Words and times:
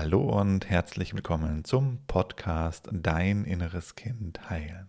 Hallo 0.00 0.20
und 0.20 0.70
herzlich 0.70 1.12
willkommen 1.12 1.64
zum 1.64 1.98
Podcast 2.06 2.88
Dein 2.92 3.44
inneres 3.44 3.96
Kind 3.96 4.48
heilen. 4.48 4.86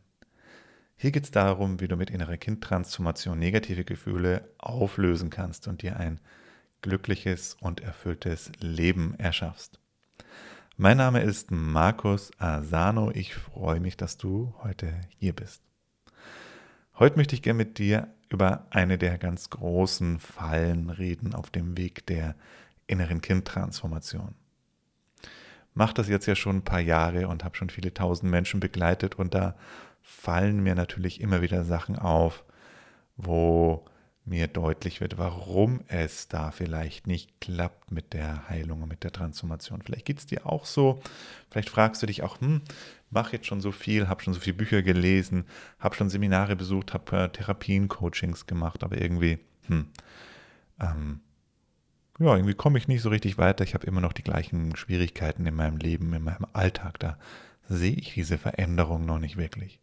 Hier 0.97 1.09
geht 1.09 1.23
es 1.23 1.31
darum, 1.31 1.79
wie 1.79 1.87
du 1.87 1.95
mit 1.95 2.11
innerer 2.11 2.37
Kindtransformation 2.37 3.39
negative 3.39 3.85
Gefühle 3.85 4.47
auflösen 4.59 5.31
kannst 5.31 5.67
und 5.67 5.81
dir 5.81 5.97
ein 5.97 6.19
glückliches 6.83 7.57
und 7.59 7.81
erfülltes 7.81 8.51
Leben 8.59 9.15
erschaffst. 9.17 9.79
Mein 10.77 10.97
Name 10.97 11.21
ist 11.21 11.49
Markus 11.49 12.29
Asano. 12.37 13.09
Ich 13.09 13.33
freue 13.33 13.79
mich, 13.79 13.97
dass 13.97 14.17
du 14.17 14.53
heute 14.61 14.93
hier 15.17 15.33
bist. 15.33 15.63
Heute 16.99 17.17
möchte 17.17 17.33
ich 17.33 17.41
gerne 17.41 17.57
mit 17.57 17.79
dir 17.79 18.13
über 18.29 18.67
eine 18.69 18.99
der 18.99 19.17
ganz 19.17 19.49
großen 19.49 20.19
Fallen 20.19 20.91
reden 20.91 21.33
auf 21.33 21.49
dem 21.49 21.79
Weg 21.79 22.05
der 22.05 22.35
inneren 22.85 23.21
Kindtransformation. 23.21 24.35
Mache 25.73 25.93
das 25.93 26.09
jetzt 26.09 26.25
ja 26.25 26.35
schon 26.35 26.57
ein 26.57 26.63
paar 26.63 26.79
Jahre 26.79 27.27
und 27.27 27.43
habe 27.43 27.55
schon 27.55 27.69
viele 27.69 27.93
tausend 27.93 28.31
Menschen 28.31 28.59
begleitet 28.59 29.15
und 29.15 29.33
da 29.33 29.55
fallen 30.01 30.61
mir 30.61 30.75
natürlich 30.75 31.21
immer 31.21 31.41
wieder 31.41 31.63
Sachen 31.63 31.97
auf, 31.97 32.43
wo 33.17 33.85
mir 34.25 34.47
deutlich 34.47 35.01
wird, 35.01 35.17
warum 35.17 35.81
es 35.87 36.27
da 36.27 36.51
vielleicht 36.51 37.07
nicht 37.07 37.41
klappt 37.41 37.91
mit 37.91 38.13
der 38.13 38.47
Heilung 38.47 38.83
und 38.83 38.89
mit 38.89 39.03
der 39.03 39.11
Transformation. 39.11 39.81
Vielleicht 39.81 40.05
geht 40.05 40.19
es 40.19 40.25
dir 40.27 40.45
auch 40.45 40.65
so. 40.65 41.01
Vielleicht 41.49 41.69
fragst 41.69 42.01
du 42.01 42.05
dich 42.05 42.21
auch, 42.21 42.39
hm, 42.39 42.61
mache 43.09 43.33
jetzt 43.33 43.47
schon 43.47 43.61
so 43.61 43.71
viel, 43.71 44.07
habe 44.07 44.21
schon 44.21 44.33
so 44.33 44.39
viele 44.39 44.55
Bücher 44.55 44.83
gelesen, 44.83 45.45
habe 45.79 45.95
schon 45.95 46.09
Seminare 46.09 46.55
besucht, 46.55 46.93
habe 46.93 47.17
äh, 47.17 47.29
Therapien, 47.29 47.87
Coachings 47.87 48.45
gemacht, 48.45 48.83
aber 48.83 49.01
irgendwie, 49.01 49.39
hm, 49.67 49.87
ähm, 50.79 51.21
ja, 52.19 52.35
irgendwie 52.35 52.53
komme 52.53 52.77
ich 52.77 52.87
nicht 52.87 53.01
so 53.01 53.09
richtig 53.09 53.37
weiter. 53.37 53.63
Ich 53.63 53.73
habe 53.73 53.87
immer 53.87 54.01
noch 54.01 54.13
die 54.13 54.23
gleichen 54.23 54.75
Schwierigkeiten 54.75 55.45
in 55.45 55.55
meinem 55.55 55.77
Leben, 55.77 56.13
in 56.13 56.23
meinem 56.23 56.45
Alltag. 56.53 56.99
Da 56.99 57.17
sehe 57.67 57.93
ich 57.93 58.13
diese 58.13 58.37
Veränderung 58.37 59.05
noch 59.05 59.19
nicht 59.19 59.37
wirklich. 59.37 59.79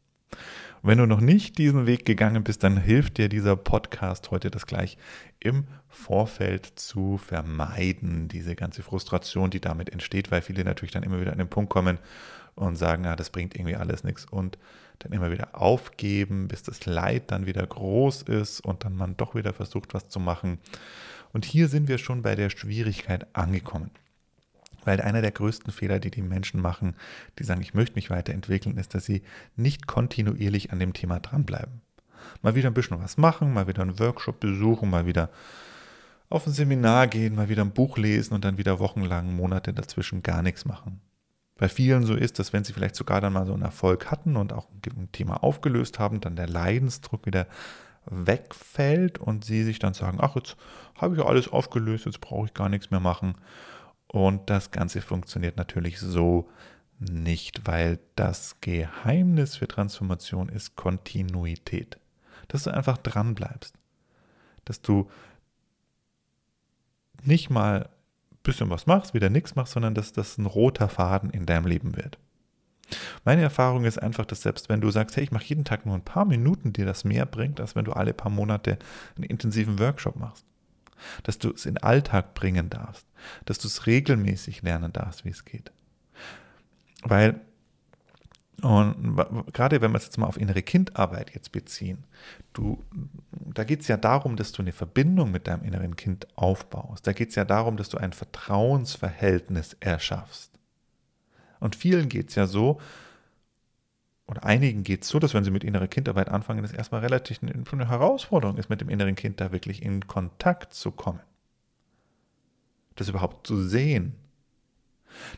Und 0.82 0.90
wenn 0.90 0.98
du 0.98 1.06
noch 1.06 1.20
nicht 1.20 1.56
diesen 1.56 1.86
Weg 1.86 2.04
gegangen 2.04 2.44
bist, 2.44 2.62
dann 2.62 2.76
hilft 2.76 3.16
dir 3.16 3.28
dieser 3.28 3.56
Podcast 3.56 4.30
heute 4.30 4.50
das 4.50 4.66
gleich 4.66 4.98
im 5.40 5.64
Vorfeld 5.88 6.66
zu 6.76 7.16
vermeiden, 7.16 8.28
diese 8.28 8.54
ganze 8.54 8.82
Frustration, 8.82 9.50
die 9.50 9.60
damit 9.60 9.90
entsteht, 9.90 10.30
weil 10.30 10.42
viele 10.42 10.64
natürlich 10.64 10.92
dann 10.92 11.04
immer 11.04 11.20
wieder 11.20 11.32
an 11.32 11.38
den 11.38 11.48
Punkt 11.48 11.70
kommen 11.70 11.98
und 12.54 12.76
sagen, 12.76 13.06
ah, 13.06 13.16
das 13.16 13.30
bringt 13.30 13.54
irgendwie 13.54 13.76
alles 13.76 14.04
nichts 14.04 14.26
und 14.26 14.58
dann 14.98 15.12
immer 15.12 15.30
wieder 15.30 15.60
aufgeben, 15.60 16.48
bis 16.48 16.62
das 16.62 16.86
Leid 16.86 17.30
dann 17.30 17.46
wieder 17.46 17.66
groß 17.66 18.22
ist 18.22 18.60
und 18.60 18.84
dann 18.84 18.96
man 18.96 19.16
doch 19.16 19.34
wieder 19.34 19.52
versucht, 19.52 19.94
was 19.94 20.08
zu 20.08 20.20
machen. 20.20 20.58
Und 21.36 21.44
hier 21.44 21.68
sind 21.68 21.86
wir 21.86 21.98
schon 21.98 22.22
bei 22.22 22.34
der 22.34 22.48
Schwierigkeit 22.48 23.26
angekommen. 23.36 23.90
Weil 24.86 25.02
einer 25.02 25.20
der 25.20 25.32
größten 25.32 25.70
Fehler, 25.70 26.00
die 26.00 26.10
die 26.10 26.22
Menschen 26.22 26.62
machen, 26.62 26.96
die 27.38 27.44
sagen, 27.44 27.60
ich 27.60 27.74
möchte 27.74 27.96
mich 27.96 28.08
weiterentwickeln, 28.08 28.78
ist, 28.78 28.94
dass 28.94 29.04
sie 29.04 29.20
nicht 29.54 29.86
kontinuierlich 29.86 30.72
an 30.72 30.78
dem 30.78 30.94
Thema 30.94 31.20
dranbleiben. 31.20 31.82
Mal 32.40 32.54
wieder 32.54 32.70
ein 32.70 32.72
bisschen 32.72 33.02
was 33.02 33.18
machen, 33.18 33.52
mal 33.52 33.68
wieder 33.68 33.82
einen 33.82 33.98
Workshop 33.98 34.40
besuchen, 34.40 34.88
mal 34.88 35.04
wieder 35.04 35.28
auf 36.30 36.46
ein 36.46 36.54
Seminar 36.54 37.06
gehen, 37.06 37.34
mal 37.34 37.50
wieder 37.50 37.66
ein 37.66 37.72
Buch 37.72 37.98
lesen 37.98 38.32
und 38.32 38.42
dann 38.42 38.56
wieder 38.56 38.78
wochenlang, 38.78 39.36
Monate 39.36 39.74
dazwischen 39.74 40.22
gar 40.22 40.40
nichts 40.40 40.64
machen. 40.64 41.02
Bei 41.58 41.68
vielen 41.68 42.06
so 42.06 42.14
ist, 42.14 42.38
dass 42.38 42.54
wenn 42.54 42.64
sie 42.64 42.72
vielleicht 42.72 42.96
sogar 42.96 43.20
dann 43.20 43.34
mal 43.34 43.44
so 43.44 43.52
einen 43.52 43.60
Erfolg 43.60 44.10
hatten 44.10 44.36
und 44.36 44.54
auch 44.54 44.68
ein 44.86 45.12
Thema 45.12 45.42
aufgelöst 45.42 45.98
haben, 45.98 46.20
dann 46.20 46.34
der 46.34 46.48
Leidensdruck 46.48 47.26
wieder 47.26 47.46
wegfällt 48.06 49.18
und 49.18 49.44
sie 49.44 49.64
sich 49.64 49.78
dann 49.78 49.94
sagen, 49.94 50.18
ach, 50.20 50.36
jetzt 50.36 50.56
habe 50.96 51.16
ich 51.16 51.22
alles 51.22 51.48
aufgelöst, 51.48 52.06
jetzt 52.06 52.20
brauche 52.20 52.46
ich 52.46 52.54
gar 52.54 52.68
nichts 52.68 52.90
mehr 52.90 53.00
machen. 53.00 53.34
Und 54.06 54.48
das 54.48 54.70
Ganze 54.70 55.02
funktioniert 55.02 55.56
natürlich 55.56 55.98
so 55.98 56.48
nicht, 56.98 57.66
weil 57.66 57.98
das 58.14 58.60
Geheimnis 58.60 59.56
für 59.56 59.68
Transformation 59.68 60.48
ist 60.48 60.76
Kontinuität. 60.76 61.98
Dass 62.48 62.62
du 62.62 62.70
einfach 62.70 62.96
dran 62.98 63.34
bleibst. 63.34 63.74
Dass 64.64 64.80
du 64.80 65.10
nicht 67.22 67.50
mal 67.50 67.82
ein 68.32 68.38
bisschen 68.42 68.70
was 68.70 68.86
machst, 68.86 69.14
wieder 69.14 69.30
nichts 69.30 69.56
machst, 69.56 69.72
sondern 69.72 69.94
dass 69.94 70.12
das 70.12 70.38
ein 70.38 70.46
roter 70.46 70.88
Faden 70.88 71.30
in 71.30 71.44
deinem 71.44 71.66
Leben 71.66 71.96
wird. 71.96 72.18
Meine 73.24 73.42
Erfahrung 73.42 73.84
ist 73.84 73.98
einfach, 73.98 74.24
dass 74.24 74.42
selbst 74.42 74.68
wenn 74.68 74.80
du 74.80 74.90
sagst, 74.90 75.16
hey, 75.16 75.24
ich 75.24 75.32
mache 75.32 75.44
jeden 75.44 75.64
Tag 75.64 75.86
nur 75.86 75.94
ein 75.94 76.04
paar 76.04 76.24
Minuten, 76.24 76.72
dir 76.72 76.86
das 76.86 77.04
mehr 77.04 77.26
bringt, 77.26 77.60
als 77.60 77.74
wenn 77.74 77.84
du 77.84 77.92
alle 77.92 78.14
paar 78.14 78.30
Monate 78.30 78.78
einen 79.16 79.24
intensiven 79.24 79.78
Workshop 79.78 80.16
machst. 80.16 80.44
Dass 81.24 81.38
du 81.38 81.50
es 81.50 81.66
in 81.66 81.74
den 81.74 81.82
Alltag 81.82 82.34
bringen 82.34 82.70
darfst, 82.70 83.06
dass 83.44 83.58
du 83.58 83.68
es 83.68 83.86
regelmäßig 83.86 84.62
lernen 84.62 84.92
darfst, 84.92 85.24
wie 85.24 85.30
es 85.30 85.44
geht. 85.44 85.70
Weil, 87.02 87.40
und 88.62 89.16
gerade 89.52 89.80
wenn 89.82 89.92
wir 89.92 89.98
es 89.98 90.04
jetzt 90.04 90.16
mal 90.16 90.26
auf 90.26 90.40
innere 90.40 90.62
Kindarbeit 90.62 91.34
jetzt 91.34 91.52
beziehen, 91.52 92.04
du, 92.54 92.82
da 93.30 93.64
geht 93.64 93.82
es 93.82 93.88
ja 93.88 93.98
darum, 93.98 94.36
dass 94.36 94.52
du 94.52 94.62
eine 94.62 94.72
Verbindung 94.72 95.30
mit 95.30 95.46
deinem 95.46 95.64
inneren 95.64 95.96
Kind 95.96 96.26
aufbaust. 96.36 97.06
Da 97.06 97.12
geht 97.12 97.28
es 97.28 97.34
ja 97.34 97.44
darum, 97.44 97.76
dass 97.76 97.90
du 97.90 97.98
ein 97.98 98.12
Vertrauensverhältnis 98.12 99.76
erschaffst. 99.80 100.55
Und 101.60 101.76
vielen 101.76 102.08
geht 102.08 102.30
es 102.30 102.34
ja 102.34 102.46
so, 102.46 102.80
oder 104.26 104.44
einigen 104.44 104.82
geht 104.82 105.02
es 105.02 105.08
so, 105.08 105.18
dass 105.18 105.34
wenn 105.34 105.44
sie 105.44 105.50
mit 105.50 105.62
innerer 105.62 105.86
Kindarbeit 105.86 106.28
anfangen, 106.28 106.62
das 106.62 106.72
erstmal 106.72 107.00
relativ 107.00 107.40
eine 107.42 107.88
Herausforderung 107.88 108.56
ist, 108.56 108.68
mit 108.68 108.80
dem 108.80 108.88
inneren 108.88 109.14
Kind 109.14 109.40
da 109.40 109.52
wirklich 109.52 109.82
in 109.82 110.06
Kontakt 110.06 110.74
zu 110.74 110.90
kommen. 110.90 111.20
Das 112.96 113.08
überhaupt 113.08 113.46
zu 113.46 113.62
sehen. 113.62 114.16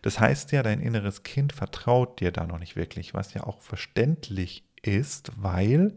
Das 0.02 0.18
heißt 0.18 0.52
ja, 0.52 0.62
dein 0.62 0.80
inneres 0.80 1.22
Kind 1.22 1.52
vertraut 1.52 2.20
dir 2.20 2.32
da 2.32 2.46
noch 2.46 2.58
nicht 2.58 2.76
wirklich, 2.76 3.14
was 3.14 3.34
ja 3.34 3.44
auch 3.44 3.60
verständlich 3.60 4.64
ist, 4.82 5.32
weil 5.36 5.96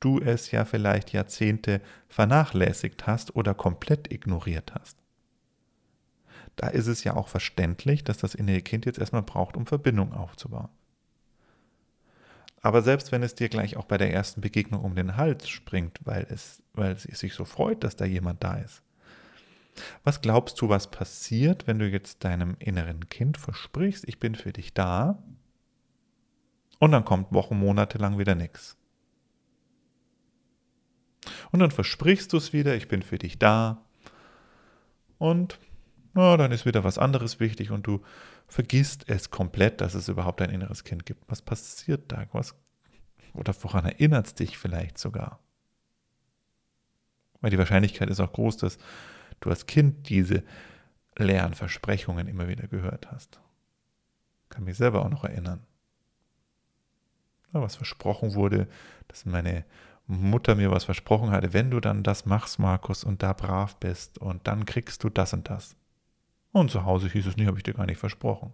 du 0.00 0.18
es 0.18 0.50
ja 0.50 0.64
vielleicht 0.64 1.12
Jahrzehnte 1.12 1.80
vernachlässigt 2.08 3.06
hast 3.06 3.36
oder 3.36 3.54
komplett 3.54 4.10
ignoriert 4.12 4.72
hast 4.74 5.01
da 6.56 6.68
ist 6.68 6.86
es 6.86 7.04
ja 7.04 7.14
auch 7.14 7.28
verständlich, 7.28 8.04
dass 8.04 8.18
das 8.18 8.34
innere 8.34 8.62
Kind 8.62 8.86
jetzt 8.86 8.98
erstmal 8.98 9.22
braucht, 9.22 9.56
um 9.56 9.66
Verbindung 9.66 10.12
aufzubauen. 10.12 10.68
Aber 12.60 12.82
selbst 12.82 13.10
wenn 13.10 13.24
es 13.24 13.34
dir 13.34 13.48
gleich 13.48 13.76
auch 13.76 13.86
bei 13.86 13.98
der 13.98 14.12
ersten 14.12 14.40
Begegnung 14.40 14.82
um 14.82 14.94
den 14.94 15.16
Hals 15.16 15.48
springt, 15.48 15.98
weil 16.04 16.26
es, 16.30 16.62
weil 16.74 16.92
es 16.92 17.02
sich 17.02 17.34
so 17.34 17.44
freut, 17.44 17.82
dass 17.82 17.96
da 17.96 18.04
jemand 18.04 18.44
da 18.44 18.56
ist, 18.58 18.82
was 20.04 20.20
glaubst 20.20 20.60
du, 20.60 20.68
was 20.68 20.90
passiert, 20.90 21.66
wenn 21.66 21.78
du 21.78 21.88
jetzt 21.88 22.24
deinem 22.24 22.56
inneren 22.58 23.08
Kind 23.08 23.36
versprichst, 23.36 24.06
ich 24.06 24.18
bin 24.18 24.34
für 24.34 24.52
dich 24.52 24.74
da, 24.74 25.22
und 26.78 26.92
dann 26.92 27.04
kommt 27.04 27.32
Wochen, 27.32 27.58
Monate 27.58 27.98
lang 27.98 28.18
wieder 28.18 28.34
nichts? 28.34 28.76
Und 31.50 31.60
dann 31.60 31.70
versprichst 31.70 32.32
du 32.32 32.36
es 32.36 32.52
wieder, 32.52 32.76
ich 32.76 32.88
bin 32.88 33.02
für 33.02 33.18
dich 33.18 33.38
da, 33.38 33.84
und 35.18 35.58
na, 36.14 36.36
dann 36.36 36.52
ist 36.52 36.66
wieder 36.66 36.84
was 36.84 36.98
anderes 36.98 37.40
wichtig 37.40 37.70
und 37.70 37.86
du 37.86 38.02
vergisst 38.46 39.08
es 39.08 39.30
komplett, 39.30 39.80
dass 39.80 39.94
es 39.94 40.08
überhaupt 40.08 40.42
ein 40.42 40.50
inneres 40.50 40.84
Kind 40.84 41.06
gibt. 41.06 41.24
Was 41.30 41.40
passiert 41.40 42.12
da? 42.12 42.26
Was, 42.32 42.54
oder 43.32 43.54
woran 43.62 43.86
erinnert 43.86 44.26
es 44.26 44.34
dich 44.34 44.58
vielleicht 44.58 44.98
sogar? 44.98 45.40
Weil 47.40 47.50
die 47.50 47.58
Wahrscheinlichkeit 47.58 48.10
ist 48.10 48.20
auch 48.20 48.32
groß, 48.32 48.58
dass 48.58 48.78
du 49.40 49.50
als 49.50 49.66
Kind 49.66 50.08
diese 50.08 50.44
leeren 51.16 51.54
Versprechungen 51.54 52.28
immer 52.28 52.46
wieder 52.48 52.68
gehört 52.68 53.10
hast. 53.10 53.40
Kann 54.48 54.64
mich 54.64 54.76
selber 54.76 55.04
auch 55.04 55.10
noch 55.10 55.24
erinnern. 55.24 55.66
was 57.52 57.76
versprochen 57.76 58.34
wurde, 58.34 58.68
dass 59.08 59.24
meine 59.24 59.64
Mutter 60.06 60.54
mir 60.54 60.70
was 60.70 60.84
versprochen 60.84 61.30
hatte, 61.30 61.52
wenn 61.52 61.70
du 61.70 61.80
dann 61.80 62.02
das 62.02 62.26
machst, 62.26 62.58
Markus, 62.58 63.04
und 63.04 63.22
da 63.22 63.32
brav 63.32 63.76
bist, 63.76 64.18
und 64.18 64.46
dann 64.46 64.66
kriegst 64.66 65.04
du 65.04 65.08
das 65.08 65.32
und 65.32 65.48
das. 65.48 65.76
Und 66.52 66.70
zu 66.70 66.84
Hause 66.84 67.08
hieß 67.08 67.26
es 67.26 67.36
nicht, 67.36 67.46
habe 67.46 67.58
ich 67.58 67.64
dir 67.64 67.74
gar 67.74 67.86
nicht 67.86 67.98
versprochen. 67.98 68.52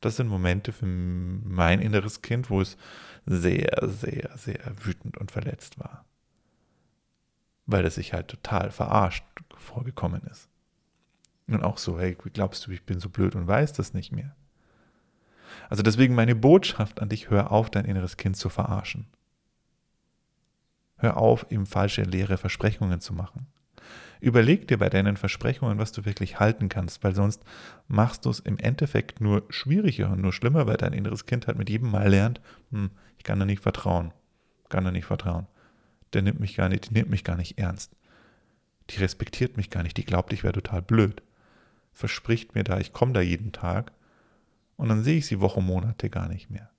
Das 0.00 0.16
sind 0.16 0.28
Momente 0.28 0.72
für 0.72 0.86
mein 0.86 1.80
inneres 1.80 2.22
Kind, 2.22 2.50
wo 2.50 2.60
es 2.60 2.76
sehr, 3.24 3.70
sehr, 3.82 4.36
sehr 4.36 4.60
wütend 4.84 5.16
und 5.16 5.30
verletzt 5.30 5.78
war. 5.78 6.04
Weil 7.66 7.84
es 7.84 7.94
sich 7.94 8.12
halt 8.12 8.28
total 8.28 8.70
verarscht 8.70 9.24
vorgekommen 9.56 10.22
ist. 10.30 10.48
Und 11.48 11.62
auch 11.62 11.78
so, 11.78 11.98
hey, 11.98 12.16
wie 12.24 12.30
glaubst 12.30 12.66
du, 12.66 12.72
ich 12.72 12.84
bin 12.84 13.00
so 13.00 13.08
blöd 13.08 13.34
und 13.34 13.46
weiß 13.46 13.72
das 13.72 13.94
nicht 13.94 14.12
mehr? 14.12 14.34
Also 15.68 15.82
deswegen 15.82 16.14
meine 16.14 16.34
Botschaft 16.34 17.00
an 17.00 17.08
dich, 17.08 17.30
hör 17.30 17.52
auf, 17.52 17.70
dein 17.70 17.84
inneres 17.84 18.16
Kind 18.16 18.36
zu 18.36 18.48
verarschen. 18.48 19.06
Hör 20.98 21.16
auf, 21.16 21.46
ihm 21.50 21.66
falsche, 21.66 22.02
leere 22.02 22.36
Versprechungen 22.36 23.00
zu 23.00 23.12
machen. 23.12 23.46
Überleg 24.20 24.66
dir 24.68 24.78
bei 24.78 24.88
deinen 24.88 25.16
Versprechungen, 25.16 25.78
was 25.78 25.92
du 25.92 26.04
wirklich 26.04 26.40
halten 26.40 26.68
kannst, 26.68 27.04
weil 27.04 27.14
sonst 27.14 27.42
machst 27.88 28.24
du 28.24 28.30
es 28.30 28.40
im 28.40 28.58
Endeffekt 28.58 29.20
nur 29.20 29.44
schwieriger 29.50 30.10
und 30.10 30.22
nur 30.22 30.32
schlimmer, 30.32 30.66
weil 30.66 30.76
dein 30.76 30.92
inneres 30.92 31.26
Kind 31.26 31.46
halt 31.46 31.58
mit 31.58 31.68
jedem 31.68 31.90
Mal 31.90 32.08
lernt, 32.08 32.40
hm, 32.70 32.90
ich 33.18 33.24
kann 33.24 33.38
da 33.38 33.44
nicht 33.44 33.62
vertrauen, 33.62 34.12
kann 34.68 34.84
da 34.84 34.90
nicht 34.90 35.06
vertrauen. 35.06 35.46
Der 36.12 36.22
nimmt 36.22 36.40
mich 36.40 36.56
gar 36.56 36.68
nicht, 36.68 36.90
die 36.90 36.94
nimmt 36.94 37.10
mich 37.10 37.24
gar 37.24 37.36
nicht 37.36 37.58
ernst. 37.58 37.92
Die 38.90 38.98
respektiert 38.98 39.56
mich 39.56 39.70
gar 39.70 39.82
nicht, 39.82 39.96
die 39.96 40.04
glaubt, 40.04 40.32
ich 40.32 40.44
wäre 40.44 40.52
total 40.52 40.82
blöd. 40.82 41.22
verspricht 41.92 42.54
mir 42.54 42.62
da, 42.62 42.78
ich 42.78 42.92
komme 42.92 43.14
da 43.14 43.22
jeden 43.22 43.52
Tag 43.52 43.90
und 44.76 44.88
dann 44.90 45.02
sehe 45.02 45.16
ich 45.16 45.26
sie 45.26 45.40
Wochen, 45.40 45.64
Monate 45.64 46.10
gar 46.10 46.28
nicht 46.28 46.50
mehr. 46.50 46.70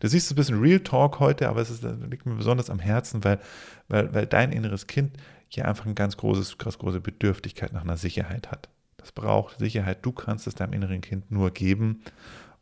Du 0.00 0.08
siehst 0.08 0.30
ein 0.30 0.36
bisschen 0.36 0.60
Real 0.60 0.80
Talk 0.80 1.20
heute, 1.20 1.48
aber 1.48 1.60
es 1.60 1.70
ist, 1.70 1.82
liegt 1.82 2.26
mir 2.26 2.34
besonders 2.34 2.70
am 2.70 2.78
Herzen, 2.78 3.24
weil, 3.24 3.40
weil, 3.88 4.12
weil 4.14 4.26
dein 4.26 4.52
inneres 4.52 4.86
Kind 4.86 5.16
hier 5.48 5.66
einfach 5.66 5.86
eine 5.86 5.94
ganz, 5.94 6.16
großes, 6.16 6.58
ganz 6.58 6.78
große 6.78 7.00
Bedürftigkeit 7.00 7.72
nach 7.72 7.82
einer 7.82 7.96
Sicherheit 7.96 8.50
hat. 8.50 8.68
Das 8.96 9.12
braucht 9.12 9.58
Sicherheit. 9.58 10.04
Du 10.04 10.12
kannst 10.12 10.46
es 10.46 10.54
deinem 10.54 10.74
inneren 10.74 11.00
Kind 11.00 11.30
nur 11.30 11.50
geben. 11.50 12.02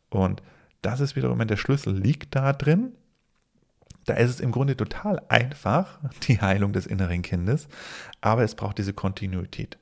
Und 0.09 0.41
das 0.81 0.99
ist 0.99 1.15
wiederum, 1.15 1.39
wenn 1.39 1.47
der 1.47 1.57
Schlüssel 1.57 1.97
liegt 1.97 2.35
da 2.35 2.53
drin, 2.53 2.93
da 4.05 4.13
ist 4.13 4.29
es 4.29 4.39
im 4.39 4.51
Grunde 4.51 4.77
total 4.77 5.21
einfach, 5.27 5.99
die 6.27 6.39
Heilung 6.39 6.71
des 6.73 6.87
inneren 6.87 7.21
Kindes, 7.21 7.67
aber 8.21 8.43
es 8.43 8.55
braucht 8.55 8.77
diese 8.77 8.93
Kontinuität. 8.93 9.77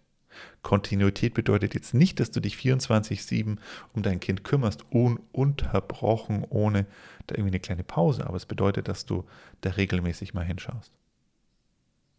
Kontinuität 0.63 1.33
bedeutet 1.33 1.75
jetzt 1.75 1.93
nicht, 1.93 2.19
dass 2.19 2.31
du 2.31 2.39
dich 2.39 2.55
24-7 2.55 3.57
um 3.93 4.01
dein 4.01 4.19
Kind 4.19 4.43
kümmerst, 4.43 4.83
ununterbrochen, 4.91 6.43
ohne 6.49 6.87
da 7.27 7.35
irgendwie 7.35 7.51
eine 7.51 7.59
kleine 7.59 7.83
Pause, 7.83 8.27
aber 8.27 8.35
es 8.35 8.45
bedeutet, 8.45 8.87
dass 8.87 9.05
du 9.05 9.25
da 9.61 9.71
regelmäßig 9.71 10.33
mal 10.33 10.43
hinschaust. 10.43 10.91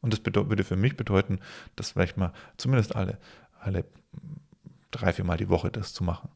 Und 0.07 0.13
das 0.13 0.21
würde 0.33 0.63
für 0.63 0.77
mich 0.77 0.97
bedeuten, 0.97 1.41
dass 1.75 1.91
vielleicht 1.91 2.17
mal 2.17 2.33
zumindest 2.59 2.95
alle, 2.95 3.19
alle 3.59 3.85
drei, 4.93 5.13
vier 5.13 5.25
Mal 5.25 5.37
die 5.37 5.49
Woche 5.49 5.69
das 5.69 5.93
zu 5.95 6.05
machen. 6.05 6.29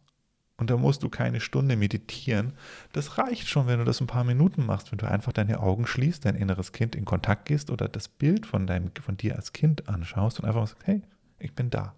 Und 0.56 0.70
da 0.70 0.76
musst 0.76 1.04
du 1.04 1.08
keine 1.08 1.40
Stunde 1.40 1.76
meditieren. 1.76 2.54
Das 2.92 3.16
reicht 3.16 3.46
schon, 3.46 3.68
wenn 3.68 3.78
du 3.78 3.84
das 3.84 4.00
ein 4.00 4.08
paar 4.08 4.24
Minuten 4.24 4.66
machst, 4.66 4.90
wenn 4.90 4.98
du 4.98 5.08
einfach 5.08 5.32
deine 5.32 5.60
Augen 5.60 5.86
schließt, 5.86 6.24
dein 6.24 6.34
inneres 6.34 6.72
Kind 6.72 6.96
in 6.96 7.04
Kontakt 7.04 7.44
gehst 7.44 7.70
oder 7.70 7.88
das 7.88 8.08
Bild 8.08 8.44
von, 8.44 8.66
deinem, 8.66 8.90
von 9.00 9.16
dir 9.16 9.36
als 9.36 9.52
Kind 9.52 9.88
anschaust 9.88 10.40
und 10.40 10.46
einfach 10.46 10.66
sagst, 10.66 10.84
hey, 10.84 11.02
ich 11.38 11.54
bin 11.54 11.70
da. 11.70 11.94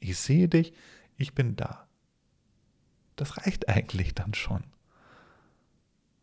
Ich 0.00 0.18
sehe 0.18 0.48
dich, 0.48 0.74
ich 1.16 1.34
bin 1.34 1.56
da. 1.56 1.88
Das 3.16 3.38
reicht 3.38 3.70
eigentlich 3.70 4.14
dann 4.14 4.34
schon, 4.34 4.64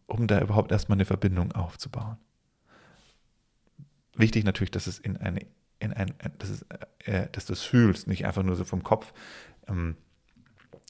um 0.05 0.27
da 0.27 0.39
überhaupt 0.39 0.71
erstmal 0.71 0.97
eine 0.97 1.05
Verbindung 1.05 1.51
aufzubauen. 1.53 2.17
Wichtig 4.17 4.43
natürlich, 4.43 4.71
dass 4.71 4.87
es 4.87 4.99
in 4.99 5.17
eine, 5.17 5.45
in 5.79 5.93
ein, 5.93 6.13
dass, 6.39 6.49
es, 6.49 6.65
äh, 7.05 7.27
dass 7.31 7.45
du 7.45 7.53
es 7.53 7.63
fühlst, 7.63 8.07
nicht 8.07 8.25
einfach 8.25 8.43
nur 8.43 8.55
so 8.55 8.65
vom 8.65 8.83
Kopf 8.83 9.13
ähm, 9.67 9.95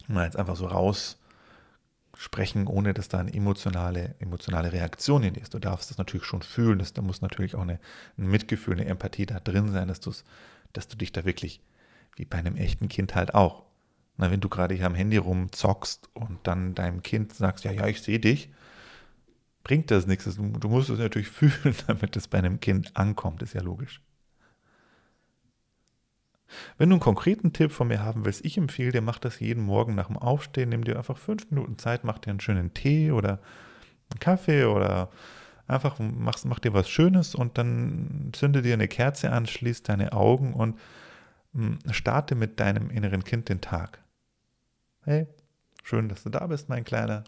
mal 0.08 0.26
jetzt 0.26 0.38
einfach 0.38 0.56
so 0.56 0.66
raus 0.66 1.20
sprechen, 2.16 2.68
ohne 2.68 2.94
dass 2.94 3.10
da 3.10 3.20
eine 3.20 3.34
emotionale, 3.34 4.16
emotionale 4.20 4.72
Reaktion 4.72 5.24
in 5.24 5.36
ist. 5.36 5.54
Du 5.54 5.60
darfst 5.60 5.92
das 5.92 5.98
natürlich 5.98 6.26
schon 6.26 6.42
fühlen, 6.42 6.80
dass, 6.80 6.94
da 6.94 7.02
muss 7.02 7.22
natürlich 7.22 7.56
auch 7.56 7.62
eine, 7.62 7.80
ein 8.18 8.28
Mitgefühl, 8.28 8.74
eine 8.74 8.86
Empathie 8.86 9.26
da 9.26 9.40
drin 9.40 9.72
sein, 9.72 9.88
dass, 9.88 10.00
dass 10.74 10.88
du 10.88 10.98
dich 10.98 11.12
da 11.12 11.26
wirklich, 11.26 11.62
wie 12.16 12.26
bei 12.26 12.38
einem 12.38 12.56
echten 12.56 12.88
Kind 12.88 13.14
halt 13.14 13.36
auch, 13.36 13.64
na, 14.18 14.32
wenn 14.32 14.40
du 14.40 14.50
gerade 14.50 14.74
hier 14.74 14.88
am 14.88 14.96
Handy 14.96 15.18
rumzockst 15.18 16.10
und 16.14 16.40
dann 16.44 16.74
deinem 16.74 17.04
Kind 17.04 17.34
sagst, 17.34 17.66
ja, 17.66 17.72
ja, 17.72 17.86
ich 17.86 18.02
sehe 18.02 18.20
dich, 18.20 18.50
bringt 19.68 19.92
das 19.92 20.08
nichts. 20.08 20.34
Du 20.38 20.70
musst 20.70 20.90
es 20.90 20.98
natürlich 20.98 21.28
fühlen, 21.30 21.76
damit 21.88 22.16
es 22.16 22.30
bei 22.30 22.38
einem 22.38 22.62
Kind 22.62 22.96
ankommt, 22.96 23.44
ist 23.44 23.54
ja 23.54 23.62
logisch. 23.62 24.02
Wenn 26.78 26.90
du 26.90 26.96
einen 26.96 27.02
konkreten 27.02 27.52
Tipp 27.52 27.74
von 27.74 27.90
mir 27.90 28.02
haben 28.02 28.24
willst, 28.24 28.46
ich 28.46 28.58
empfehle 28.58 28.94
dir, 28.94 29.02
mach 29.02 29.20
das 29.20 29.42
jeden 29.42 29.62
Morgen 29.64 29.94
nach 29.96 30.08
dem 30.08 30.18
Aufstehen, 30.18 30.70
nimm 30.70 30.86
dir 30.86 30.96
einfach 30.96 31.18
fünf 31.18 31.52
Minuten 31.52 31.78
Zeit, 31.78 32.06
mach 32.06 32.18
dir 32.18 32.30
einen 32.30 32.40
schönen 32.40 32.74
Tee 32.74 33.12
oder 33.12 33.42
einen 34.10 34.20
Kaffee 34.22 34.64
oder 34.64 35.10
einfach 35.68 36.00
mach, 36.00 36.42
mach 36.46 36.60
dir 36.60 36.74
was 36.74 36.90
Schönes 36.90 37.36
und 37.36 37.58
dann 37.58 38.30
zünde 38.32 38.62
dir 38.62 38.74
eine 38.74 38.88
Kerze 38.88 39.34
an, 39.34 39.48
schließ 39.48 39.84
deine 39.84 40.14
Augen 40.14 40.54
und 40.54 40.80
hm, 41.54 41.80
starte 41.92 42.36
mit 42.36 42.62
deinem 42.62 42.90
inneren 42.90 43.26
Kind 43.26 43.50
den 43.50 43.60
Tag. 43.60 44.02
Hey, 45.04 45.28
schön, 45.84 46.08
dass 46.08 46.24
du 46.24 46.30
da 46.30 46.48
bist, 46.48 46.70
mein 46.70 46.86
Kleiner. 46.86 47.26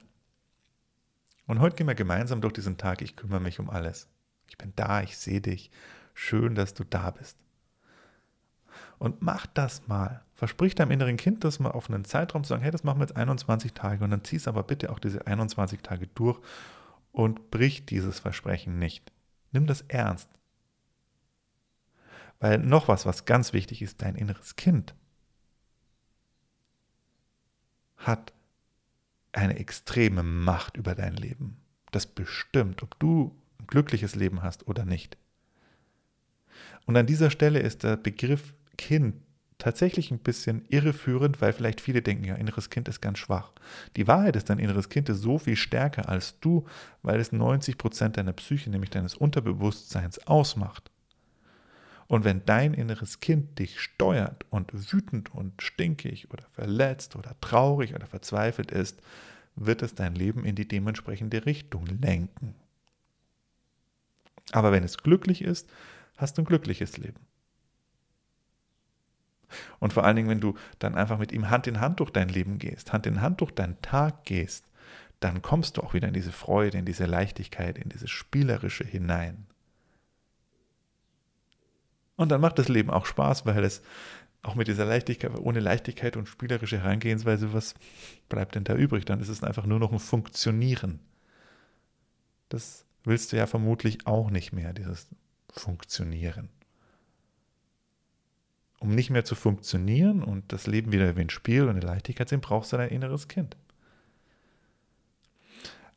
Und 1.50 1.62
heute 1.62 1.76
gehen 1.76 1.88
wir 1.88 1.96
gemeinsam 1.96 2.42
durch 2.42 2.54
diesen 2.54 2.78
Tag. 2.78 3.02
Ich 3.02 3.16
kümmere 3.16 3.40
mich 3.40 3.60
um 3.60 3.72
alles. 3.72 4.08
Ich 4.50 4.60
bin 4.60 4.72
da, 4.76 5.02
ich 5.02 5.18
sehe 5.18 5.42
dich. 5.42 5.72
Schön, 6.14 6.54
dass 6.54 6.76
du 6.76 6.84
da 6.84 7.10
bist. 7.10 7.40
Und 9.00 9.24
mach 9.24 9.48
das 9.48 9.88
mal. 9.88 10.24
Versprich 10.36 10.76
deinem 10.76 10.92
inneren 10.92 11.18
Kind 11.18 11.44
das 11.44 11.58
mal 11.58 11.72
auf 11.72 11.90
einen 11.90 12.06
Zeitraum 12.06 12.44
zu 12.44 12.50
sagen, 12.50 12.62
hey, 12.62 12.70
das 12.70 12.84
machen 12.84 13.00
wir 13.00 13.08
jetzt 13.08 13.16
21 13.16 13.74
Tage 13.74 14.04
und 14.04 14.12
dann 14.12 14.24
ziehst 14.24 14.48
aber 14.48 14.62
bitte 14.62 14.92
auch 14.92 15.00
diese 15.00 15.26
21 15.26 15.82
Tage 15.82 16.06
durch 16.14 16.40
und 17.12 17.50
brich 17.50 17.84
dieses 17.84 18.20
Versprechen 18.20 18.78
nicht. 18.78 19.12
Nimm 19.52 19.66
das 19.66 19.82
ernst. 19.88 20.30
Weil 22.40 22.60
noch 22.60 22.88
was, 22.88 23.08
was 23.08 23.26
ganz 23.26 23.54
wichtig 23.54 23.82
ist, 23.82 24.04
dein 24.04 24.14
inneres 24.14 24.56
Kind 24.56 24.94
hat 27.98 28.34
eine 29.32 29.58
extreme 29.58 30.24
Macht 30.24 30.78
über 30.78 30.96
dein 30.96 31.16
Leben. 31.16 31.58
Das 31.92 32.06
bestimmt, 32.06 32.84
ob 32.84 33.00
du 33.00 33.36
ein 33.60 33.68
glückliches 33.68 34.16
Leben 34.16 34.42
hast 34.42 34.68
oder 34.68 34.86
nicht. 34.86 35.18
Und 36.86 36.98
an 36.98 37.06
dieser 37.06 37.30
Stelle 37.30 37.60
ist 37.60 37.84
der 37.84 37.98
Begriff 37.98 38.54
Kind 38.78 39.16
tatsächlich 39.60 40.10
ein 40.10 40.20
bisschen 40.20 40.66
irreführend, 40.70 41.42
weil 41.42 41.54
vielleicht 41.54 41.82
viele 41.82 42.02
denken, 42.02 42.24
ja, 42.24 42.36
inneres 42.36 42.70
Kind 42.70 42.88
ist 42.88 43.02
ganz 43.02 43.20
schwach. 43.20 43.52
Die 43.98 44.08
Wahrheit 44.08 44.36
ist, 44.36 44.50
dein 44.50 44.58
inneres 44.58 44.90
Kind 44.90 45.10
ist 45.10 45.22
so 45.22 45.38
viel 45.38 45.58
stärker 45.58 46.10
als 46.10 46.40
du, 46.40 46.66
weil 47.04 47.20
es 47.20 47.32
90 47.32 47.78
Prozent 47.78 48.18
deiner 48.18 48.34
Psyche, 48.34 48.70
nämlich 48.70 48.90
deines 48.90 49.16
Unterbewusstseins, 49.16 50.26
ausmacht. 50.28 50.90
Und 52.10 52.24
wenn 52.24 52.44
dein 52.44 52.74
inneres 52.74 53.20
Kind 53.20 53.60
dich 53.60 53.80
steuert 53.80 54.44
und 54.50 54.72
wütend 54.74 55.34
und 55.36 55.62
stinkig 55.62 56.34
oder 56.34 56.44
verletzt 56.54 57.16
oder 57.16 57.40
traurig 57.40 57.94
oder 57.94 58.08
verzweifelt 58.08 58.72
ist, 58.72 59.00
wird 59.56 59.84
es 59.84 59.94
dein 59.94 60.16
Leben 60.16 60.44
in 60.44 60.56
die 60.56 60.68
dementsprechende 60.68 61.46
Richtung 61.46 61.86
lenken. 61.86 62.56
Aber 64.52 64.72
wenn 64.72 64.84
es 64.84 64.98
glücklich 64.98 65.44
ist, 65.44 65.70
hast 66.18 66.36
du 66.36 66.42
ein 66.42 66.46
glückliches 66.46 66.98
Leben. 66.98 67.20
Und 69.78 69.94
vor 69.94 70.04
allen 70.04 70.16
Dingen, 70.16 70.30
wenn 70.30 70.42
du 70.42 70.56
dann 70.80 70.96
einfach 70.96 71.20
mit 71.20 71.32
ihm 71.32 71.52
Hand 71.52 71.68
in 71.68 71.80
Hand 71.80 72.00
durch 72.00 72.10
dein 72.10 72.30
Leben 72.30 72.58
gehst, 72.58 72.92
Hand 72.92 73.06
in 73.06 73.22
Hand 73.22 73.42
durch 73.42 73.52
deinen 73.52 73.80
Tag 73.84 74.26
gehst, 74.26 74.66
dann 75.20 75.44
kommst 75.44 75.78
du 75.78 75.84
auch 75.84 75.94
wieder 75.94 76.08
in 76.08 76.16
diese 76.16 76.32
Freude, 76.32 76.80
in 76.80 76.86
diese 76.86 77.06
Leichtigkeit, 77.06 77.78
in 77.78 77.90
dieses 77.90 78.10
Spielerische 78.10 78.84
hinein. 78.84 79.46
Und 82.20 82.30
dann 82.30 82.42
macht 82.42 82.60
das 82.60 82.68
Leben 82.68 82.90
auch 82.90 83.06
Spaß, 83.06 83.46
weil 83.46 83.64
es 83.64 83.82
auch 84.42 84.56
mit 84.56 84.68
dieser 84.68 84.86
Leichtigkeit, 84.86 85.38
ohne 85.40 85.60
Leichtigkeit 85.60 86.18
und 86.18 86.28
spielerische 86.28 86.80
Herangehensweise, 86.80 87.54
was 87.54 87.76
bleibt 88.28 88.56
denn 88.56 88.64
da 88.64 88.76
übrig? 88.76 89.06
Dann 89.06 89.20
ist 89.20 89.30
es 89.30 89.44
einfach 89.44 89.66
nur 89.66 89.80
noch 89.80 89.92
ein 89.92 90.00
Funktionieren. 90.00 91.00
Das 92.50 92.86
willst 93.04 93.32
du 93.32 93.38
ja 93.38 93.48
vermutlich 93.48 94.06
auch 94.06 94.30
nicht 94.30 94.54
mehr, 94.54 94.74
dieses 94.74 95.08
Funktionieren 95.50 96.50
um 98.80 98.96
nicht 98.96 99.10
mehr 99.10 99.26
zu 99.26 99.36
funktionieren 99.36 100.24
und 100.24 100.52
das 100.54 100.66
Leben 100.66 100.92
wieder 100.92 101.16
wie 101.16 101.22
ein 101.22 101.30
Spiel 101.30 101.64
und 101.64 101.72
eine 101.72 101.82
Leichtigkeit 101.82 102.30
sind, 102.30 102.42
brauchst 102.42 102.72
du 102.72 102.78
dein 102.78 102.90
inneres 102.90 103.28
Kind. 103.28 103.58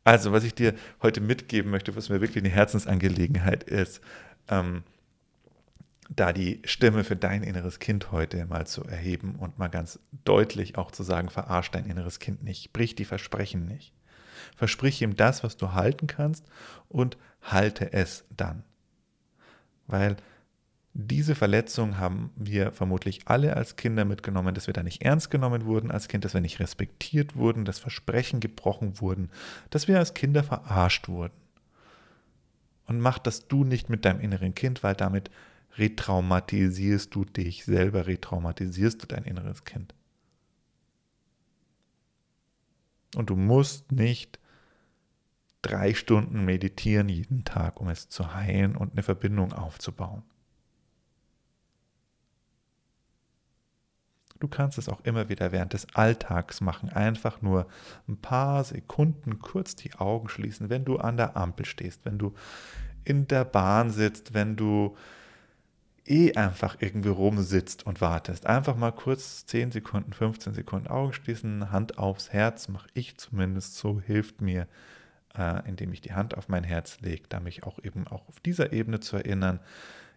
Also, 0.05 0.33
was 0.33 0.43
ich 0.43 0.55
dir 0.55 0.75
heute 1.00 1.21
mitgeben 1.21 1.71
möchte, 1.71 1.95
was 1.95 2.09
mir 2.09 2.21
wirklich 2.21 2.43
eine 2.43 2.52
Herzensangelegenheit 2.52 3.62
ist, 3.62 4.00
ähm, 4.49 4.83
da 6.09 6.33
die 6.33 6.61
Stimme 6.65 7.05
für 7.05 7.17
dein 7.17 7.43
inneres 7.43 7.79
Kind 7.79 8.13
heute 8.13 8.45
mal 8.47 8.67
zu 8.67 8.85
erheben 8.85 9.37
und 9.37 9.59
mal 9.59 9.69
ganz 9.69 9.99
deutlich 10.25 10.77
auch 10.77 10.91
zu 10.91 11.03
sagen, 11.03 11.31
verarsch 11.31 11.71
dein 11.71 11.87
inneres 11.87 12.19
Kind 12.19 12.43
nicht, 12.43 12.73
brich 12.73 12.95
die 12.95 13.05
Versprechen 13.05 13.67
nicht. 13.67 13.93
Versprich 14.57 15.01
ihm 15.03 15.17
das, 15.17 15.45
was 15.45 15.57
du 15.57 15.73
halten 15.73 16.07
kannst 16.07 16.45
und 16.89 17.17
halte 17.43 17.93
es 17.93 18.25
dann. 18.37 18.65
Weil 19.87 20.17
diese 20.95 21.35
Verletzung 21.35 21.99
haben 21.99 22.31
wir 22.37 22.71
vermutlich 22.73 23.23
alle 23.25 23.57
als 23.57 23.77
Kinder 23.77 24.05
mitgenommen, 24.05 24.55
dass 24.55 24.67
wir 24.67 24.75
da 24.75 24.83
nicht 24.83 25.03
ernst 25.03 25.31
genommen 25.31 25.65
wurden 25.65 25.91
als 25.91 26.09
Kind, 26.09 26.25
dass 26.25 26.35
wir 26.35 26.43
nicht 26.43 26.61
respektiert 26.61 27.35
wurden, 27.35 27.65
dass 27.65 27.79
Versprechen 27.79 28.41
gebrochen 28.41 29.01
wurden, 29.01 29.31
dass 29.71 29.89
wir 29.89 29.99
als 29.99 30.13
Kinder 30.13 30.45
verarscht 30.45 31.09
wurden. 31.09 31.33
Und 32.87 33.01
mach 33.01 33.19
das 33.19 33.49
du 33.49 33.65
nicht 33.65 33.89
mit 33.89 34.05
deinem 34.05 34.21
inneren 34.21 34.55
Kind, 34.55 34.83
weil 34.83 34.95
damit 34.95 35.31
retraumatisierst 35.79 37.14
du 37.14 37.25
dich 37.25 37.64
selber, 37.64 38.07
retraumatisierst 38.07 39.02
du 39.02 39.07
dein 39.07 39.25
inneres 39.25 39.64
Kind. 39.64 39.95
Und 43.17 43.31
du 43.31 43.37
musst 43.37 43.93
nicht 43.93 44.38
drei 45.61 45.95
Stunden 45.95 46.45
meditieren 46.45 47.09
jeden 47.09 47.45
Tag, 47.45 47.81
um 47.81 47.88
es 47.88 48.09
zu 48.09 48.35
heilen 48.35 48.76
und 48.76 48.93
eine 48.93 49.02
Verbindung 49.02 49.52
aufzubauen. 49.52 50.23
Du 54.41 54.49
kannst 54.49 54.76
es 54.76 54.88
auch 54.88 55.00
immer 55.02 55.29
wieder 55.29 55.52
während 55.52 55.73
des 55.73 55.87
Alltags 55.95 56.61
machen. 56.61 56.88
Einfach 56.88 57.43
nur 57.43 57.69
ein 58.09 58.17
paar 58.17 58.64
Sekunden 58.64 59.38
kurz 59.38 59.76
die 59.76 59.95
Augen 59.95 60.29
schließen, 60.29 60.69
wenn 60.69 60.85
du 60.85 60.97
an 60.97 61.17
der 61.17 61.37
Ampel 61.37 61.64
stehst, 61.64 62.05
wenn 62.05 62.19
du 62.19 62.35
in 63.05 63.29
der 63.29 63.45
Bahn 63.45 63.91
sitzt, 63.91 64.35
wenn 64.35 64.57
du 64.57 64.97
eh 66.07 66.35
einfach 66.35 66.77
irgendwie 66.81 67.11
rumsitzt 67.11 67.87
und 67.87 68.01
wartest. 68.01 68.47
Einfach 68.47 68.77
mal 68.77 68.91
kurz 68.93 69.47
10 69.47 69.71
Sekunden, 69.71 70.13
15 70.13 70.55
Sekunden 70.55 70.89
Augen 70.89 71.13
schließen, 71.13 71.71
Hand 71.71 71.99
aufs 71.99 72.33
Herz, 72.33 72.69
mache 72.69 72.89
ich 72.95 73.17
zumindest 73.19 73.77
so, 73.77 74.01
hilft 74.01 74.41
mir, 74.41 74.67
äh, 75.37 75.67
indem 75.69 75.93
ich 75.93 76.01
die 76.01 76.15
Hand 76.15 76.37
auf 76.37 76.49
mein 76.49 76.65
Herz 76.65 77.01
lege, 77.01 77.25
da 77.29 77.41
mich 77.41 77.65
auch 77.65 77.79
eben 77.83 78.07
auch 78.07 78.29
auf 78.29 78.41
dieser 78.41 78.73
Ebene 78.73 79.01
zu 79.01 79.17
erinnern, 79.17 79.61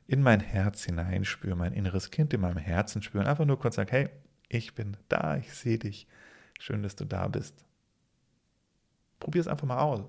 in 0.07 0.21
mein 0.21 0.39
Herz 0.39 0.83
hineinspüre, 0.83 1.55
mein 1.55 1.73
inneres 1.73 2.11
Kind 2.11 2.33
in 2.33 2.41
meinem 2.41 2.57
Herzen 2.57 3.01
spüren. 3.01 3.27
Einfach 3.27 3.45
nur 3.45 3.59
kurz 3.59 3.75
sagen, 3.75 3.89
hey, 3.89 4.09
ich 4.49 4.75
bin 4.75 4.97
da, 5.09 5.37
ich 5.37 5.53
sehe 5.53 5.79
dich. 5.79 6.07
Schön, 6.59 6.83
dass 6.83 6.95
du 6.95 7.05
da 7.05 7.27
bist. 7.27 7.65
Probier 9.19 9.41
es 9.41 9.47
einfach 9.47 9.67
mal 9.67 9.79
aus. 9.79 10.01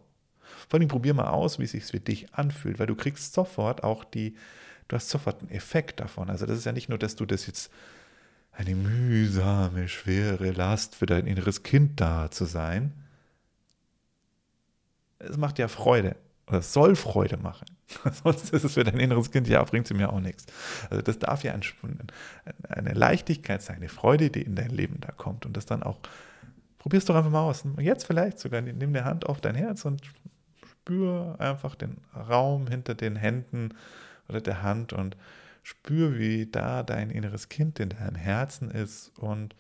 Vor 0.69 0.79
allem 0.79 0.89
probier 0.89 1.15
mal 1.15 1.29
aus, 1.29 1.59
wie 1.59 1.65
es 1.65 1.73
sich 1.73 1.85
für 1.85 2.01
dich 2.01 2.35
anfühlt, 2.35 2.79
weil 2.79 2.87
du 2.87 2.95
kriegst 2.95 3.35
sofort 3.35 3.85
auch 3.85 4.05
die, 4.05 4.37
du 4.89 4.97
hast 4.97 5.09
sofort 5.09 5.41
einen 5.41 5.51
Effekt 5.51 6.01
davon. 6.01 6.31
Also 6.31 6.47
das 6.47 6.59
ist 6.59 6.65
ja 6.65 6.73
nicht 6.73 6.89
nur, 6.89 6.99
dass 6.99 7.17
du 7.17 7.27
das 7.27 7.47
jetzt 7.47 7.71
eine 8.53 8.75
mühsame, 8.75 9.89
schwere 9.89 10.51
Last 10.51 10.95
für 10.95 11.07
dein 11.07 11.27
inneres 11.27 11.63
Kind 11.63 12.01
da 12.01 12.31
zu 12.31 12.47
sein. 12.47 12.93
Es 15.19 15.37
macht 15.37 15.59
ja 15.59 15.69
Freude 15.69 16.17
oder 16.47 16.59
es 16.59 16.73
soll 16.73 16.97
Freude 16.97 17.37
machen. 17.37 17.67
Sonst 18.25 18.53
ist 18.53 18.65
es 18.65 18.75
für 18.75 18.85
dein 18.85 18.99
inneres 18.99 19.31
Kind, 19.31 19.49
ja, 19.49 19.63
bringt 19.65 19.87
sie 19.87 19.95
mir 19.95 20.13
auch 20.13 20.21
nichts. 20.21 20.47
Also 20.91 21.03
das 21.03 21.19
darf 21.19 21.45
ja 21.45 21.53
ein, 21.53 21.63
eine 22.69 22.95
Leichtigkeit 22.95 23.63
sein, 23.63 23.77
eine 23.77 23.89
Freude, 23.89 24.31
die 24.31 24.43
in 24.43 24.55
dein 24.55 24.71
Leben 24.71 25.01
da 25.01 25.13
kommt 25.13 25.47
und 25.47 25.57
das 25.57 25.67
dann 25.67 25.83
auch, 25.83 25.99
probier 26.79 26.99
es 26.99 27.05
doch 27.05 27.15
einfach 27.15 27.31
mal 27.31 27.43
aus. 27.43 27.65
Jetzt 27.79 28.07
vielleicht 28.07 28.39
sogar, 28.39 28.61
nimm 28.61 28.93
die 28.93 29.03
Hand 29.03 29.27
auf 29.27 29.41
dein 29.41 29.55
Herz 29.55 29.85
und 29.85 30.03
spür 30.87 31.35
einfach 31.41 31.75
den 31.75 32.01
Raum 32.15 32.69
hinter 32.69 32.95
den 32.95 33.17
Händen 33.17 33.75
oder 34.29 34.41
der 34.41 34.63
Hand 34.63 34.93
und 34.93 35.17
spür, 35.65 36.17
wie 36.17 36.47
da 36.47 36.85
dein 36.85 37.11
inneres 37.11 37.49
Kind 37.49 37.81
in 37.81 37.89
deinem 37.89 38.15
Herzen 38.15 38.71
ist 38.71 39.11
und 39.19 39.57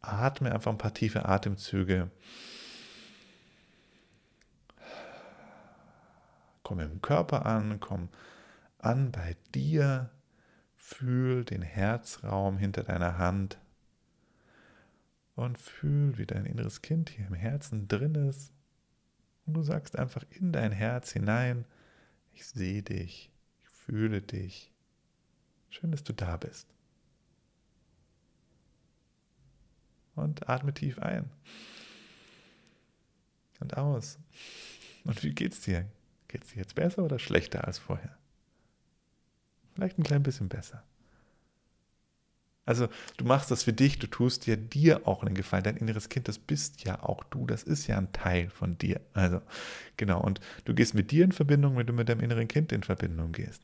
atme 0.00 0.52
einfach 0.52 0.72
ein 0.72 0.78
paar 0.78 0.92
tiefe 0.92 1.26
Atemzüge. 1.26 2.10
Komm 6.64 6.80
im 6.80 7.00
Körper 7.00 7.46
an, 7.46 7.78
komm 7.78 8.08
an 8.78 9.12
bei 9.12 9.36
dir, 9.54 10.10
fühl 10.74 11.44
den 11.44 11.62
Herzraum 11.62 12.58
hinter 12.58 12.82
deiner 12.82 13.16
Hand 13.16 13.58
und 15.36 15.56
fühl, 15.56 16.18
wie 16.18 16.26
dein 16.26 16.46
inneres 16.46 16.82
Kind 16.82 17.10
hier 17.10 17.28
im 17.28 17.34
Herzen 17.34 17.86
drin 17.86 18.16
ist. 18.16 18.50
Und 19.46 19.54
du 19.54 19.62
sagst 19.62 19.98
einfach 19.98 20.24
in 20.30 20.52
dein 20.52 20.72
Herz 20.72 21.12
hinein, 21.12 21.64
ich 22.32 22.46
sehe 22.46 22.82
dich, 22.82 23.30
ich 23.62 23.68
fühle 23.68 24.22
dich. 24.22 24.72
Schön, 25.68 25.90
dass 25.90 26.04
du 26.04 26.12
da 26.12 26.36
bist. 26.36 26.68
Und 30.14 30.48
atme 30.48 30.72
tief 30.72 30.98
ein. 30.98 31.30
Und 33.60 33.76
aus. 33.76 34.18
Und 35.04 35.22
wie 35.22 35.34
geht's 35.34 35.60
dir? 35.60 35.88
Geht 36.28 36.44
es 36.44 36.50
dir 36.50 36.58
jetzt 36.58 36.74
besser 36.74 37.04
oder 37.04 37.18
schlechter 37.18 37.66
als 37.66 37.78
vorher? 37.78 38.16
Vielleicht 39.74 39.98
ein 39.98 40.04
klein 40.04 40.22
bisschen 40.22 40.48
besser. 40.48 40.82
Also 42.66 42.88
du 43.18 43.24
machst 43.24 43.50
das 43.50 43.62
für 43.62 43.74
dich, 43.74 43.98
du 43.98 44.06
tust 44.06 44.46
dir 44.46 44.56
dir 44.56 45.06
auch 45.06 45.22
einen 45.22 45.34
Gefallen. 45.34 45.64
Dein 45.64 45.76
inneres 45.76 46.08
Kind, 46.08 46.28
das 46.28 46.38
bist 46.38 46.84
ja 46.84 47.02
auch 47.02 47.22
du, 47.24 47.46
das 47.46 47.62
ist 47.62 47.86
ja 47.86 47.98
ein 47.98 48.12
Teil 48.12 48.48
von 48.48 48.78
dir. 48.78 49.00
Also 49.12 49.42
genau, 49.96 50.20
und 50.20 50.40
du 50.64 50.74
gehst 50.74 50.94
mit 50.94 51.10
dir 51.10 51.24
in 51.24 51.32
Verbindung, 51.32 51.76
wenn 51.76 51.86
du 51.86 51.92
mit 51.92 52.08
deinem 52.08 52.20
inneren 52.20 52.48
Kind 52.48 52.72
in 52.72 52.82
Verbindung 52.82 53.32
gehst. 53.32 53.62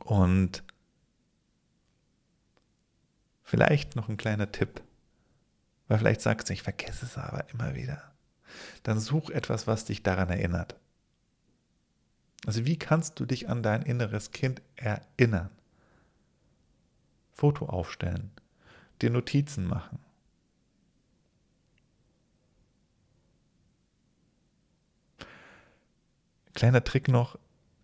Und 0.00 0.62
vielleicht 3.42 3.96
noch 3.96 4.08
ein 4.08 4.16
kleiner 4.16 4.50
Tipp, 4.50 4.82
weil 5.88 5.98
vielleicht 5.98 6.22
sagst 6.22 6.48
du, 6.48 6.54
ich 6.54 6.62
vergesse 6.62 7.04
es 7.04 7.18
aber 7.18 7.50
immer 7.50 7.74
wieder. 7.74 8.02
Dann 8.82 8.98
such 8.98 9.28
etwas, 9.30 9.66
was 9.66 9.84
dich 9.84 10.02
daran 10.02 10.30
erinnert. 10.30 10.76
Also 12.46 12.64
wie 12.64 12.78
kannst 12.78 13.20
du 13.20 13.26
dich 13.26 13.48
an 13.50 13.62
dein 13.62 13.82
inneres 13.82 14.30
Kind 14.30 14.62
erinnern? 14.76 15.50
Foto 17.38 17.66
aufstellen, 17.66 18.32
dir 19.00 19.10
Notizen 19.10 19.64
machen. 19.64 20.00
Kleiner 26.52 26.82
Trick 26.82 27.06
noch, 27.06 27.38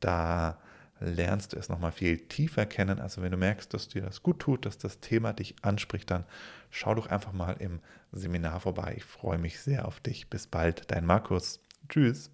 Da 0.00 0.58
lernst 1.00 1.52
du 1.52 1.56
es 1.56 1.68
nochmal 1.68 1.92
viel 1.92 2.18
tiefer 2.18 2.66
kennen. 2.66 3.00
Also 3.00 3.22
wenn 3.22 3.32
du 3.32 3.36
merkst, 3.36 3.72
dass 3.74 3.88
dir 3.88 4.02
das 4.02 4.22
gut 4.22 4.38
tut, 4.38 4.66
dass 4.66 4.78
das 4.78 5.00
Thema 5.00 5.32
dich 5.32 5.56
anspricht, 5.62 6.10
dann 6.10 6.24
schau 6.70 6.94
doch 6.94 7.08
einfach 7.08 7.32
mal 7.32 7.56
im 7.58 7.80
Seminar 8.12 8.60
vorbei. 8.60 8.94
Ich 8.96 9.04
freue 9.04 9.38
mich 9.38 9.60
sehr 9.60 9.86
auf 9.86 10.00
dich. 10.00 10.28
Bis 10.28 10.46
bald, 10.46 10.90
dein 10.90 11.06
Markus. 11.06 11.60
Tschüss. 11.88 12.30